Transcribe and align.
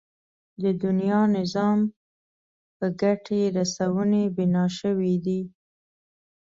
د 0.63 0.65
دنيا 0.83 1.21
نظام 1.37 1.79
په 2.77 2.85
ګټې 3.01 3.41
رسونې 3.57 4.23
بنا 4.35 4.65
شوی 4.79 5.13
دی. 5.25 5.41